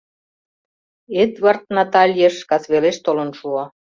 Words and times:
Эдвард 1.23 1.63
Натальыш 1.75 2.35
касвелеш 2.49 2.97
толын 3.05 3.29
шуо. 3.39 3.63